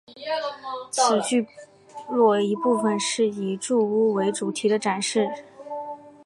[0.89, 1.45] 此聚
[2.09, 5.29] 落一部份是以住屋为主题的展示。